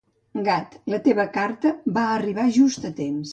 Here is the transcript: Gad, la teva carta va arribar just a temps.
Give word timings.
Gad, 0.45 0.77
la 0.93 0.99
teva 1.07 1.25
carta 1.35 1.75
va 1.99 2.07
arribar 2.15 2.47
just 2.57 2.89
a 2.91 2.93
temps. 3.03 3.29